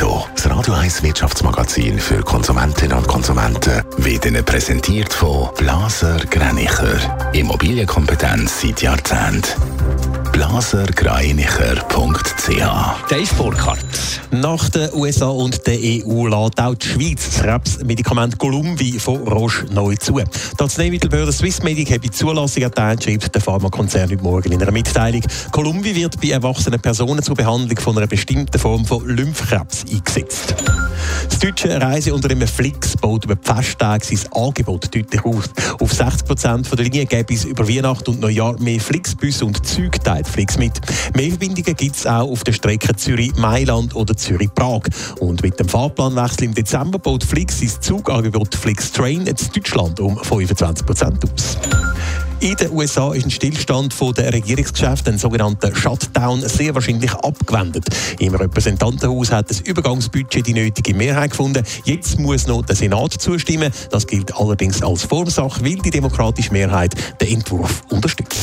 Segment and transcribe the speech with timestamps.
[0.00, 6.96] Netto, das Radio 1 Wirtschaftsmagazin für Konsumentinnen und Konsumenten, wird Ihnen präsentiert von Blaser Greinicher.
[7.34, 9.79] Immobilienkompetenz seit Jahrzehnten
[10.40, 13.84] blasergreinicher.ch Dave Burkhardt.
[14.30, 19.66] Nach den USA und der EU lädt auch die Schweiz das Krebsmedikament Columvi von Roche
[19.66, 20.14] neu zu.
[20.14, 25.20] Das Arzneimittelbehörde Swissmedic hat die Zulassung erteilt, schreibt der Pharmakonzern heute Morgen in einer Mitteilung.
[25.50, 30.54] Columvi wird bei erwachsenen Personen zur Behandlung von einer bestimmten Form von Lymphkrebs eingesetzt.
[31.28, 35.50] Das deutsche Reiseunternehmen Flix baut über die Festtage sein Angebot deutlich aus.
[35.80, 39.98] Auf 60 Prozent der Linie gäbe es über Weihnachten und Neujahr mehr Flixbus und Züge
[39.98, 40.80] teilt Flix mit.
[41.16, 44.82] Mehr Verbindungen gibt es auch auf der Strecke Zürich-Mailand oder Zürich-Prag.
[45.20, 50.16] Und mit dem Fahrplanwechsel im Dezember baut Flix sein Zugangebot Flix Train in Deutschland um
[50.16, 51.58] 25 Prozent aus.
[52.42, 57.84] In den USA ist ein Stillstand der Regierungsgeschäfte, ein sogenannter Shutdown, sehr wahrscheinlich abgewendet.
[58.18, 61.62] Im Repräsentantenhaus hat das Übergangsbudget die nötige Mehrheit gefunden.
[61.84, 63.70] Jetzt muss noch der Senat zustimmen.
[63.90, 68.38] Das gilt allerdings als Formsache, weil die demokratische Mehrheit den Entwurf unterstützt.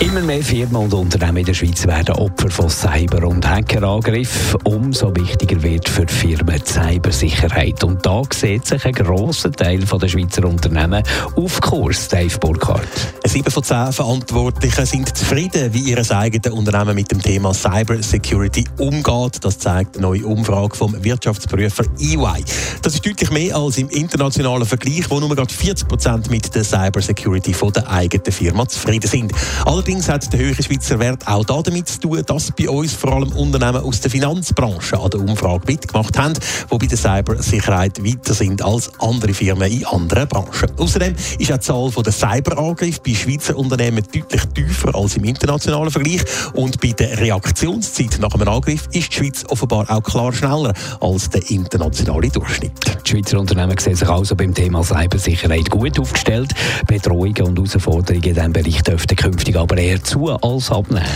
[0.00, 4.60] Immer mehr Firmen und Unternehmen in der Schweiz werden Opfer von Cyber- und Hackerangriffen.
[4.64, 7.84] Umso wichtiger wird für die Firmen die Cybersicherheit.
[7.84, 11.02] Und da sieht sich ein grosser Teil der Schweizer Unternehmen
[11.36, 13.14] auf Kurs, Dave Burkhardt.
[13.34, 19.38] Sieben von zehn Verantwortlichen sind zufrieden, wie ihr eigenes Unternehmen mit dem Thema Cybersecurity umgeht.
[19.44, 22.44] Das zeigt eine neue Umfrage vom Wirtschaftsprüfer EY.
[22.82, 26.62] Das ist deutlich mehr als im internationalen Vergleich, wo nur gerade 40 Prozent mit der
[26.62, 29.32] Cybersecurity von der eigenen Firma zufrieden sind.
[29.64, 33.32] Allerdings hat der höhere Schweizer Wert auch damit zu tun, dass bei uns vor allem
[33.32, 38.62] Unternehmen aus der Finanzbranche an der Umfrage mitgemacht haben, die bei der Cybersicherheit weiter sind
[38.62, 40.70] als andere Firmen in anderen Branchen.
[40.76, 45.90] Außerdem ist auch die Zahl der Cyberangriffe bei Schweizer Unternehmen deutlich tiefer als im internationalen
[45.90, 46.20] Vergleich
[46.52, 51.30] und bei der Reaktionszeit nach einem Angriff ist die Schweiz offenbar auch klar schneller als
[51.30, 52.72] der internationale Durchschnitt.
[53.06, 56.52] Die Schweizer Unternehmen sehen sich also beim Thema Cybersicherheit gut aufgestellt.
[56.86, 61.08] Bedrohungen und Herausforderungen in diesem Bereich dürften künftig aber eher zu als abnehmen.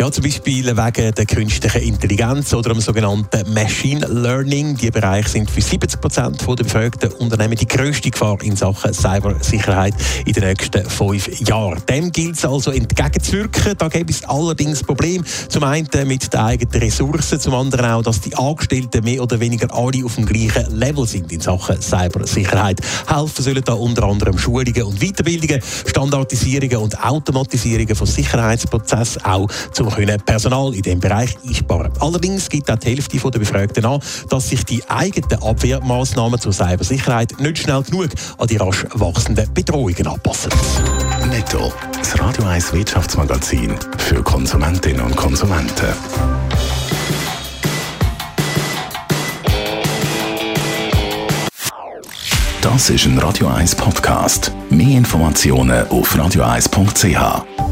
[0.00, 4.76] Ja, zum Beispiel wegen der künstlichen Intelligenz oder dem sogenannten Machine Learning.
[4.76, 9.94] Die Bereiche sind für 70 Prozent der befragten Unternehmen die grösste Gefahr in Sachen Cybersicherheit
[10.26, 11.80] in den nächsten fünf Jahren.
[11.88, 13.74] Dem gilt es also entgegenzuwirken.
[13.78, 15.22] Da gibt es allerdings Probleme.
[15.48, 19.72] Zum einen mit den eigenen Ressourcen, zum anderen auch, dass die Angestellten mehr oder weniger
[19.72, 22.80] alle auf dem gleichen Level sind in Sachen Cybersicherheit.
[23.06, 29.83] Helfen sollen da unter anderem Schulungen und Weiterbildungen, Standardisierungen und Automatisierungen von Sicherheitsprozessen auch zum
[29.86, 31.92] um Personal in diesem Bereich einsparen.
[32.00, 37.38] Allerdings gibt auch die Hälfte der Befragten an, dass sich die eigenen Abwehrmaßnahmen zur Cybersicherheit
[37.40, 38.08] nicht schnell genug
[38.38, 40.52] an die rasch wachsenden Bedrohungen anpassen.
[41.30, 45.94] Netto, das Radio 1 Wirtschaftsmagazin für Konsumentinnen und Konsumenten.
[52.60, 54.50] Das ist ein Radio 1 Podcast.
[54.70, 57.63] Mehr Informationen auf radio1.ch.